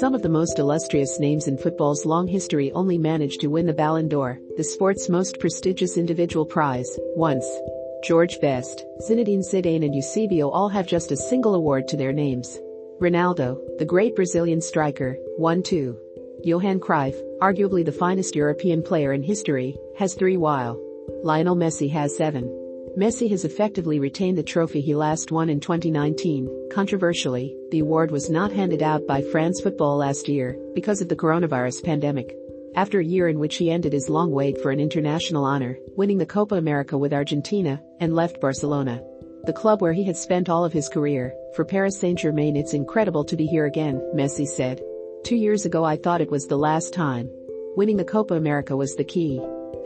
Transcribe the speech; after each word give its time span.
Some 0.00 0.14
of 0.14 0.22
the 0.22 0.28
most 0.28 0.58
illustrious 0.58 1.20
names 1.20 1.48
in 1.48 1.58
football's 1.58 2.06
long 2.06 2.26
history 2.26 2.72
only 2.72 2.96
managed 2.96 3.40
to 3.40 3.48
win 3.48 3.66
the 3.66 3.74
Ballon 3.74 4.08
d'Or, 4.08 4.38
the 4.56 4.64
sport's 4.64 5.08
most 5.08 5.38
prestigious 5.38 5.98
individual 5.98 6.46
prize, 6.46 6.98
once. 7.14 7.46
George 8.02 8.40
Best, 8.40 8.84
Zinedine 9.00 9.44
Zidane 9.44 9.84
and 9.84 9.94
Eusebio 9.94 10.48
all 10.48 10.68
have 10.68 10.86
just 10.86 11.12
a 11.12 11.16
single 11.16 11.54
award 11.54 11.88
to 11.88 11.96
their 11.96 12.12
names. 12.12 12.58
Ronaldo, 13.00 13.58
the 13.78 13.84
great 13.84 14.16
Brazilian 14.16 14.60
striker, 14.60 15.18
won 15.36 15.62
two. 15.62 15.98
Johan 16.42 16.80
Cruyff, 16.80 17.16
arguably 17.40 17.84
the 17.84 17.92
finest 17.92 18.34
European 18.34 18.82
player 18.82 19.12
in 19.12 19.22
history, 19.22 19.76
has 19.98 20.14
three 20.14 20.36
while 20.36 20.80
Lionel 21.22 21.56
Messi 21.56 21.90
has 21.90 22.16
seven. 22.16 22.61
Messi 22.96 23.30
has 23.30 23.46
effectively 23.46 23.98
retained 23.98 24.36
the 24.36 24.42
trophy 24.42 24.82
he 24.82 24.94
last 24.94 25.32
won 25.32 25.48
in 25.48 25.60
2019. 25.60 26.68
Controversially, 26.70 27.56
the 27.70 27.78
award 27.78 28.10
was 28.10 28.28
not 28.28 28.52
handed 28.52 28.82
out 28.82 29.06
by 29.06 29.22
France 29.22 29.62
Football 29.62 29.96
last 29.96 30.28
year 30.28 30.58
because 30.74 31.00
of 31.00 31.08
the 31.08 31.16
coronavirus 31.16 31.82
pandemic. 31.82 32.36
After 32.74 33.00
a 33.00 33.04
year 33.04 33.28
in 33.28 33.38
which 33.38 33.56
he 33.56 33.70
ended 33.70 33.94
his 33.94 34.10
long 34.10 34.30
wait 34.30 34.60
for 34.60 34.70
an 34.70 34.78
international 34.78 35.46
honor, 35.46 35.78
winning 35.96 36.18
the 36.18 36.26
Copa 36.26 36.56
America 36.56 36.98
with 36.98 37.14
Argentina, 37.14 37.80
and 38.00 38.14
left 38.14 38.42
Barcelona. 38.42 39.02
The 39.44 39.54
club 39.54 39.80
where 39.80 39.94
he 39.94 40.04
had 40.04 40.16
spent 40.16 40.50
all 40.50 40.62
of 40.62 40.74
his 40.74 40.90
career, 40.90 41.32
for 41.56 41.64
Paris 41.64 41.98
Saint-Germain 41.98 42.56
it's 42.56 42.74
incredible 42.74 43.24
to 43.24 43.36
be 43.36 43.46
here 43.46 43.64
again, 43.64 44.02
Messi 44.14 44.46
said. 44.46 44.82
Two 45.24 45.36
years 45.36 45.64
ago 45.64 45.82
I 45.82 45.96
thought 45.96 46.20
it 46.20 46.30
was 46.30 46.46
the 46.46 46.58
last 46.58 46.92
time. 46.92 47.30
Winning 47.74 47.96
the 47.96 48.04
Copa 48.04 48.34
America 48.34 48.76
was 48.76 48.96
the 48.96 49.04
key. 49.04 49.40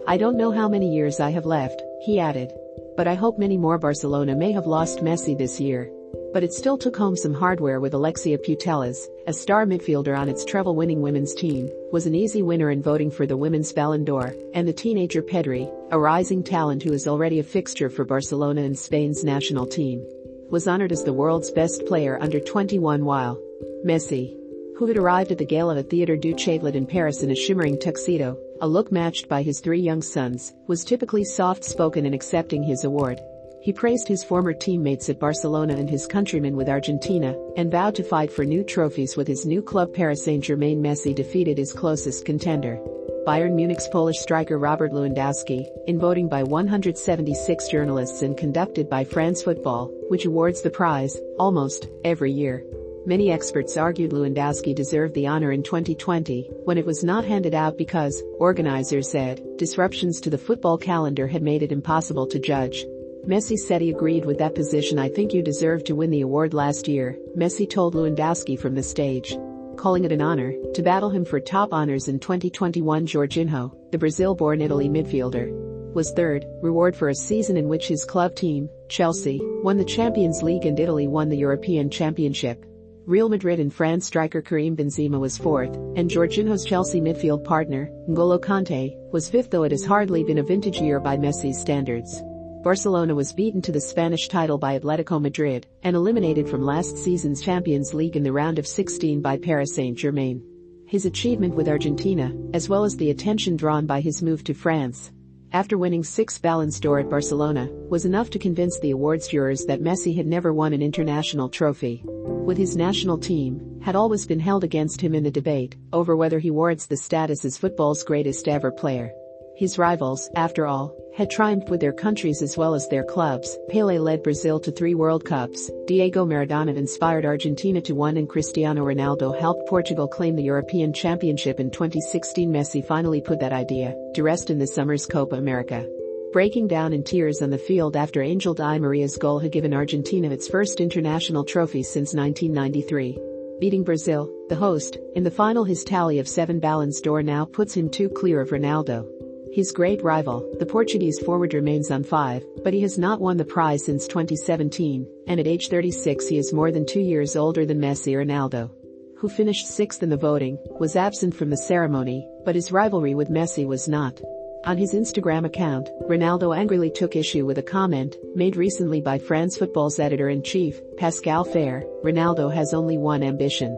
I 0.09 0.17
don't 0.17 0.37
know 0.37 0.51
how 0.51 0.69
many 0.69 0.93
years 0.93 1.21
I 1.21 1.31
have 1.31 1.47
left, 1.47 1.81
he 2.01 2.19
added. 2.19 2.53
But 2.97 3.07
I 3.07 3.15
hope 3.15 3.39
many 3.39 3.59
more 3.59 3.79
Barcelona 3.79 4.35
may 4.35 4.53
have 4.53 4.67
lost 4.67 5.01
Messi 5.01 5.37
this 5.37 5.61
year. 5.61 5.93
But 6.33 6.43
it 6.43 6.53
still 6.53 6.79
took 6.79 6.97
home 6.97 7.17
some 7.17 7.35
hardware 7.35 7.79
with 7.79 7.95
Alexia 7.95 8.39
Putellas, 8.39 9.07
a 9.27 9.33
star 9.33 9.67
midfielder 9.67 10.17
on 10.19 10.29
its 10.29 10.45
treble-winning 10.45 11.03
women's 11.03 11.35
team, 11.35 11.69
was 11.93 12.07
an 12.07 12.15
easy 12.15 12.43
winner 12.43 12.71
in 12.71 12.83
voting 12.83 13.11
for 13.11 13.27
the 13.27 13.37
Women's 13.37 13.73
Ballon 13.73 14.05
d'Or, 14.05 14.35
and 14.55 14.67
the 14.67 14.73
teenager 14.73 15.23
Pedri, 15.23 15.71
a 15.91 15.99
rising 15.99 16.43
talent 16.43 16.83
who 16.83 16.93
is 16.93 17.07
already 17.07 17.39
a 17.39 17.43
fixture 17.43 17.91
for 17.91 18.05
Barcelona 18.05 18.63
and 18.63 18.79
Spain's 18.79 19.25
national 19.25 19.67
team, 19.67 20.03
was 20.51 20.67
honored 20.67 20.93
as 20.93 21.05
the 21.05 21.13
world's 21.13 21.51
best 21.51 21.85
player 21.87 22.19
under 22.23 22.41
21 22.41 23.05
while 23.05 23.39
Messi, 23.85 24.37
who 24.77 24.87
had 24.87 24.99
arrived 24.99 25.33
at 25.33 25.39
the 25.39 25.45
gala 25.45 25.79
at 25.79 25.89
Theatre 25.89 26.17
du 26.17 26.35
Châtelet 26.35 26.75
in 26.75 26.87
Paris 26.87 27.23
in 27.23 27.31
a 27.31 27.35
shimmering 27.35 27.79
tuxedo, 27.79 28.37
a 28.61 28.69
look 28.69 28.93
matched 28.93 29.27
by 29.27 29.43
his 29.43 29.61
three 29.61 29.81
young 29.81 30.03
sons, 30.03 30.53
was 30.67 30.85
typically 30.85 31.25
soft-spoken 31.25 32.05
in 32.05 32.13
accepting 32.13 32.63
his 32.63 32.85
award. 32.85 33.19
He 33.63 33.73
praised 33.73 34.07
his 34.07 34.23
former 34.23 34.53
teammates 34.53 35.09
at 35.09 35.19
Barcelona 35.19 35.77
and 35.77 35.89
his 35.89 36.07
countrymen 36.07 36.57
with 36.57 36.69
Argentina, 36.69 37.35
and 37.57 37.71
vowed 37.71 37.95
to 37.95 38.05
fight 38.05 38.31
for 38.31 38.45
new 38.45 38.63
trophies 38.63 39.17
with 39.17 39.27
his 39.27 39.47
new 39.47 39.63
club 39.63 39.95
Paris 39.95 40.23
Saint-Germain 40.25 40.83
Messi 40.83 41.15
defeated 41.15 41.57
his 41.57 41.73
closest 41.73 42.27
contender. 42.27 42.79
Bayern 43.27 43.55
Munich's 43.55 43.89
Polish 43.89 44.19
striker 44.19 44.59
Robert 44.59 44.93
Lewandowski, 44.93 45.67
in 45.87 45.99
voting 45.99 46.29
by 46.29 46.43
176 46.43 47.69
journalists 47.69 48.21
and 48.21 48.37
conducted 48.37 48.91
by 48.91 49.05
France 49.05 49.43
Football, 49.43 49.91
which 50.09 50.27
awards 50.27 50.61
the 50.61 50.71
prize, 50.71 51.19
almost, 51.39 51.89
every 52.05 52.31
year. 52.31 52.63
Many 53.07 53.31
experts 53.31 53.77
argued 53.77 54.11
Lewandowski 54.11 54.75
deserved 54.75 55.15
the 55.15 55.29
honor 55.29 55.53
in 55.53 55.63
2020 55.63 56.51
when 56.65 56.77
it 56.77 56.85
was 56.85 57.05
not 57.05 57.25
handed 57.25 57.55
out 57.55 57.79
because, 57.79 58.21
organizers 58.41 59.09
said, 59.09 59.41
disruptions 59.59 60.21
to 60.21 60.29
the 60.29 60.37
football 60.37 60.77
calendar 60.77 61.29
had 61.29 61.41
made 61.41 61.63
it 61.63 61.71
impossible 61.71 62.27
to 62.27 62.41
judge. 62.41 62.85
Messi 63.25 63.57
said 63.57 63.81
he 63.81 63.91
agreed 63.91 64.25
with 64.25 64.39
that 64.39 64.57
position 64.57 64.99
I 64.99 65.09
think 65.09 65.33
you 65.33 65.41
deserved 65.41 65.87
to 65.87 65.95
win 65.95 66.11
the 66.11 66.23
award 66.23 66.53
last 66.53 66.89
year, 66.89 67.17
Messi 67.37 67.71
told 67.71 67.95
Lewandowski 67.95 68.59
from 68.59 68.75
the 68.75 68.83
stage. 68.83 69.39
Calling 69.77 70.05
it 70.05 70.11
an 70.11 70.21
honor, 70.21 70.55
to 70.75 70.83
battle 70.83 71.11
him 71.11 71.25
for 71.25 71.39
top 71.39 71.73
honors 71.73 72.09
in 72.09 72.19
2021 72.19 73.07
Jorginho, 73.07 73.73
the 73.93 73.99
Brazil-born 73.99 74.61
Italy 74.61 74.89
midfielder, 74.89 75.95
was 75.95 76.11
third, 76.11 76.45
reward 76.61 76.97
for 76.97 77.11
a 77.11 77.15
season 77.15 77.57
in 77.57 77.69
which 77.69 77.87
his 77.87 78.05
club 78.05 78.35
team, 78.35 78.69
Chelsea, 78.89 79.41
won 79.63 79.77
the 79.77 79.85
Champions 79.85 80.43
League 80.43 80.67
and 80.67 80.81
Italy 80.81 81.07
won 81.07 81.29
the 81.29 81.39
European 81.39 81.89
Championship. 81.89 82.67
Real 83.07 83.29
Madrid 83.29 83.61
and 83.61 83.73
France 83.73 84.05
striker 84.05 84.43
Karim 84.43 84.75
Benzema 84.75 85.21
was 85.21 85.39
fourth, 85.39 85.73
and 85.95 86.11
Jorginho's 86.11 86.65
Chelsea 86.65 87.01
midfield 87.01 87.45
partner, 87.45 87.89
N'Golo 88.09 88.41
Kante, 88.41 88.97
was 89.13 89.31
fifth 89.31 89.49
though 89.49 89.63
it 89.63 89.71
has 89.71 89.85
hardly 89.85 90.25
been 90.25 90.39
a 90.39 90.43
vintage 90.43 90.81
year 90.81 90.99
by 90.99 91.17
Messi's 91.17 91.57
standards. 91.57 92.21
Barcelona 92.65 93.15
was 93.15 93.33
beaten 93.33 93.63
to 93.63 93.71
the 93.71 93.81
Spanish 93.81 94.27
title 94.27 94.59
by 94.59 94.77
Atletico 94.77 95.23
Madrid 95.23 95.69
and 95.85 95.95
eliminated 95.95 96.49
from 96.49 96.65
last 96.65 96.99
season's 96.99 97.41
Champions 97.41 97.95
League 97.95 98.17
in 98.17 98.25
the 98.25 98.33
round 98.33 98.59
of 98.59 98.67
16 98.67 99.23
by 99.23 99.37
Paris 99.37 99.77
Saint-Germain. 99.77 100.43
His 100.89 101.07
achievement 101.07 101.55
with 101.55 101.69
Argentina, 101.69 102.35
as 102.55 102.69
well 102.69 102.83
as 102.83 102.97
the 102.97 103.11
attention 103.11 103.55
drawn 103.55 103.87
by 103.87 104.01
his 104.01 104.21
move 104.21 104.43
to 104.43 104.53
France, 104.53 105.13
after 105.53 105.79
winning 105.79 106.05
six 106.05 106.39
Ballons 106.39 106.81
d'Or 106.81 106.99
at 106.99 107.11
Barcelona, 107.11 107.69
was 107.89 108.05
enough 108.05 108.31
to 108.31 108.39
convince 108.39 108.79
the 108.81 108.91
awards 108.91 109.29
jurors 109.29 109.65
that 109.67 109.81
Messi 109.81 110.15
had 110.15 110.27
never 110.27 110.53
won 110.53 110.73
an 110.73 110.83
international 110.83 111.49
trophy. 111.49 112.03
With 112.05 112.59
his 112.59 112.77
national 112.77 113.19
team, 113.19 113.81
had 113.83 113.97
always 113.97 114.27
been 114.27 114.41
held 114.41 114.65
against 114.65 115.01
him 115.01 115.15
in 115.15 115.23
the 115.23 115.31
debate 115.31 115.77
over 115.93 116.17
whether 116.17 116.39
he 116.39 116.51
warrants 116.51 116.87
the 116.87 116.97
status 116.97 117.45
as 117.45 117.57
football's 117.57 118.03
greatest 118.03 118.49
ever 118.49 118.71
player. 118.71 119.13
His 119.57 119.79
rivals, 119.79 120.29
after 120.37 120.67
all, 120.67 120.95
had 121.15 121.31
triumphed 121.31 121.71
with 121.71 121.81
their 121.81 121.95
countries 121.95 122.43
as 122.43 122.59
well 122.59 122.75
as 122.75 122.87
their 122.89 123.03
clubs. 123.03 123.59
Pele 123.71 123.99
led 123.99 124.23
Brazil 124.23 124.61
to 124.61 124.71
three 124.71 124.95
World 124.95 125.25
Cups, 125.25 125.71
Diego 125.87 126.27
Maradona 126.27 126.77
inspired 126.77 127.25
Argentina 127.25 127.81
to 127.81 127.95
one 127.95 128.19
and 128.19 128.29
Cristiano 128.29 128.85
Ronaldo 128.85 129.39
helped 129.41 129.67
Portugal 129.67 130.07
claim 130.09 130.37
the 130.37 130.43
European 130.43 130.93
Championship 130.93 131.59
in 131.59 131.71
2016 131.71 132.53
Messi 132.53 132.85
finally 132.85 133.23
put 133.23 133.41
that 133.41 133.55
idea 133.55 133.95
to 134.13 134.23
rest 134.23 134.51
in 134.51 134.59
the 134.59 134.67
summer's 134.67 135.07
Copa 135.07 135.37
America. 135.37 135.89
Breaking 136.35 136.69
down 136.69 136.93
in 136.93 137.03
tears 137.03 137.41
on 137.41 137.49
the 137.49 137.57
field 137.57 137.97
after 137.97 138.21
Angel 138.21 138.53
Di 138.53 138.77
Maria's 138.77 139.17
goal 139.17 139.39
had 139.39 139.53
given 139.53 139.73
Argentina 139.73 140.29
its 140.29 140.49
first 140.49 140.83
international 140.83 141.45
trophy 141.45 141.83
since 141.83 142.13
1993. 142.13 143.19
Beating 143.59 143.85
Brazil, 143.85 144.31
the 144.51 144.55
host, 144.55 144.99
in 145.15 145.25
the 145.25 145.31
final 145.31 145.65
his 145.65 145.83
tally 145.83 146.19
of 146.19 146.29
seven 146.29 146.61
Ballons 146.61 147.01
d'Or 147.01 147.23
now 147.23 147.47
puts 147.47 147.73
him 147.73 147.89
two 147.89 148.11
clear 148.11 148.43
of 148.43 148.51
Ronaldo. 148.51 149.09
His 149.57 149.73
great 149.73 150.03
rival, 150.03 150.47
the 150.59 150.67
Portuguese 150.67 151.19
forward 151.19 151.55
remains 151.55 151.91
on 151.91 152.03
five, 152.03 152.45
but 152.63 152.75
he 152.75 152.83
has 152.83 152.99
not 152.99 153.23
won 153.23 153.39
the 153.39 153.45
prize 153.47 153.87
since 153.87 154.07
2017, 154.07 155.09
and 155.29 155.41
at 155.41 155.47
age 155.47 155.71
36 155.71 156.29
he 156.29 156.37
is 156.37 156.53
more 156.53 156.71
than 156.71 156.85
two 156.85 157.01
years 157.01 157.37
older 157.37 157.65
than 157.65 157.81
Messi 157.81 158.13
Ronaldo. 158.13 158.71
Who 159.17 159.31
finished 159.31 159.67
sixth 159.67 160.03
in 160.03 160.11
the 160.11 160.17
voting, 160.19 160.59
was 160.79 160.95
absent 160.95 161.35
from 161.35 161.49
the 161.49 161.57
ceremony, 161.57 162.29
but 162.45 162.55
his 162.55 162.71
rivalry 162.71 163.15
with 163.15 163.31
Messi 163.31 163.67
was 163.67 163.89
not. 163.89 164.21
On 164.67 164.77
his 164.77 164.93
Instagram 164.93 165.47
account, 165.47 165.89
Ronaldo 166.07 166.55
angrily 166.55 166.91
took 166.91 167.17
issue 167.17 167.47
with 167.47 167.57
a 167.57 167.63
comment 167.63 168.15
made 168.35 168.57
recently 168.57 169.01
by 169.01 169.19
France 169.19 169.57
Football's 169.57 169.99
editor-in-chief, 169.99 170.79
Pascal 170.99 171.47
Ferré, 171.47 171.83
Ronaldo 172.05 172.53
has 172.53 172.75
only 172.75 172.99
one 172.99 173.23
ambition. 173.23 173.75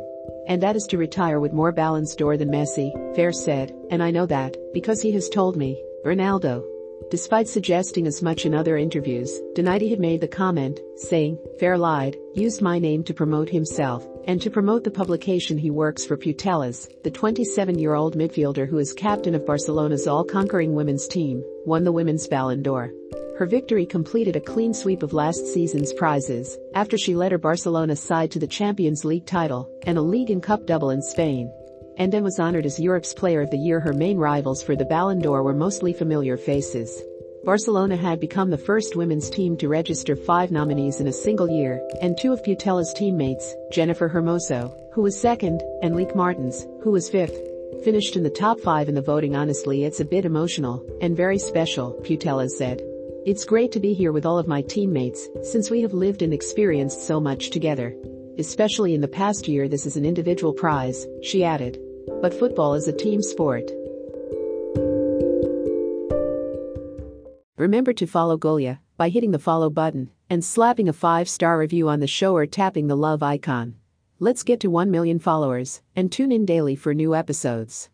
And 0.48 0.62
that 0.62 0.76
is 0.76 0.86
to 0.88 0.98
retire 0.98 1.40
with 1.40 1.52
more 1.52 1.72
Ballons 1.72 2.16
d'Or 2.16 2.38
than 2.38 2.50
Messi, 2.50 2.90
Ferré 3.14 3.34
said, 3.34 3.72
and 3.90 4.02
I 4.02 4.10
know 4.10 4.26
that, 4.26 4.56
because 4.72 5.02
he 5.02 5.12
has 5.12 5.28
told 5.28 5.56
me, 5.56 5.80
Ronaldo. 6.04 6.64
Despite 7.10 7.48
suggesting 7.48 8.06
as 8.06 8.22
much 8.22 8.44
in 8.44 8.54
other 8.54 8.76
interviews, 8.76 9.40
denied 9.54 9.82
he 9.82 9.90
had 9.90 10.00
made 10.00 10.20
the 10.20 10.28
comment, 10.28 10.80
saying, 10.96 11.38
Ferré 11.60 11.78
lied, 11.78 12.16
used 12.34 12.60
my 12.60 12.78
name 12.78 13.04
to 13.04 13.14
promote 13.14 13.48
himself, 13.48 14.06
and 14.26 14.42
to 14.42 14.50
promote 14.50 14.84
the 14.84 14.90
publication 14.90 15.56
he 15.56 15.70
works 15.70 16.04
for 16.04 16.16
Putellas, 16.16 16.88
the 17.04 17.10
27-year-old 17.10 18.16
midfielder 18.16 18.68
who 18.68 18.78
is 18.78 18.92
captain 18.92 19.34
of 19.34 19.46
Barcelona's 19.46 20.06
all-conquering 20.06 20.74
women's 20.74 21.06
team, 21.06 21.42
won 21.64 21.84
the 21.84 21.92
Women's 21.92 22.26
Ballon 22.26 22.62
d'Or. 22.62 22.90
Her 23.38 23.46
victory 23.46 23.86
completed 23.86 24.34
a 24.34 24.40
clean 24.40 24.74
sweep 24.74 25.04
of 25.04 25.12
last 25.12 25.46
season's 25.46 25.92
prizes 25.92 26.58
after 26.74 26.98
she 26.98 27.14
led 27.14 27.30
her 27.30 27.38
Barcelona 27.38 27.94
side 27.94 28.32
to 28.32 28.40
the 28.40 28.48
Champions 28.48 29.04
League 29.04 29.26
title 29.26 29.70
and 29.86 29.96
a 29.96 30.02
League 30.02 30.30
and 30.30 30.42
Cup 30.42 30.66
double 30.66 30.90
in 30.90 31.00
Spain. 31.00 31.48
And 31.98 32.12
then 32.12 32.24
was 32.24 32.40
honored 32.40 32.66
as 32.66 32.80
Europe's 32.80 33.14
Player 33.14 33.42
of 33.42 33.52
the 33.52 33.56
Year. 33.56 33.78
Her 33.78 33.92
main 33.92 34.18
rivals 34.18 34.60
for 34.60 34.74
the 34.74 34.84
Ballon 34.86 35.20
d'Or 35.20 35.44
were 35.44 35.54
mostly 35.54 35.92
familiar 35.92 36.36
faces. 36.36 37.00
Barcelona 37.44 37.96
had 37.96 38.18
become 38.18 38.50
the 38.50 38.58
first 38.58 38.96
women's 38.96 39.30
team 39.30 39.56
to 39.58 39.68
register 39.68 40.16
five 40.16 40.50
nominees 40.50 40.98
in 40.98 41.06
a 41.06 41.12
single 41.12 41.48
year, 41.48 41.80
and 42.02 42.18
two 42.18 42.32
of 42.32 42.42
Putellas' 42.42 42.92
teammates, 42.92 43.54
Jennifer 43.70 44.08
Hermoso, 44.08 44.74
who 44.92 45.02
was 45.02 45.16
second, 45.16 45.62
and 45.80 45.94
Lieke 45.94 46.16
Martens, 46.16 46.66
who 46.82 46.90
was 46.90 47.08
fifth, 47.08 47.40
finished 47.84 48.16
in 48.16 48.24
the 48.24 48.30
top 48.30 48.58
five 48.58 48.88
in 48.88 48.96
the 48.96 49.00
voting 49.00 49.36
honestly 49.36 49.84
it's 49.84 50.00
a 50.00 50.04
bit 50.04 50.24
emotional, 50.24 50.84
and 51.00 51.16
very 51.16 51.38
special, 51.38 51.92
Putellas 52.02 52.50
said. 52.58 52.82
It's 53.26 53.44
great 53.44 53.72
to 53.72 53.80
be 53.80 53.92
here 53.92 54.12
with 54.12 54.24
all 54.24 54.38
of 54.38 54.46
my 54.46 54.62
teammates, 54.62 55.28
since 55.42 55.70
we 55.70 55.82
have 55.82 55.92
lived 55.92 56.22
and 56.22 56.32
experienced 56.32 57.06
so 57.06 57.20
much 57.20 57.50
together. 57.50 57.94
Especially 58.38 58.94
in 58.94 59.00
the 59.00 59.08
past 59.08 59.48
year 59.48 59.68
this 59.68 59.86
is 59.86 59.96
an 59.96 60.04
individual 60.04 60.52
prize, 60.52 61.06
she 61.22 61.44
added. 61.44 61.78
But 62.22 62.32
football 62.32 62.74
is 62.74 62.88
a 62.88 62.92
team 62.92 63.20
sport. 63.20 63.70
Remember 67.56 67.92
to 67.92 68.06
follow 68.06 68.38
Golia 68.38 68.78
by 68.96 69.08
hitting 69.08 69.32
the 69.32 69.38
follow 69.38 69.68
button 69.68 70.10
and 70.30 70.44
slapping 70.44 70.88
a 70.88 70.92
5-star 70.92 71.58
review 71.58 71.88
on 71.88 72.00
the 72.00 72.06
show 72.06 72.34
or 72.34 72.46
tapping 72.46 72.86
the 72.86 72.96
love 72.96 73.22
icon. 73.22 73.74
Let's 74.20 74.42
get 74.42 74.60
to 74.60 74.70
1 74.70 74.90
million 74.90 75.18
followers 75.18 75.82
and 75.96 76.10
tune 76.10 76.32
in 76.32 76.46
daily 76.46 76.76
for 76.76 76.94
new 76.94 77.14
episodes. 77.14 77.90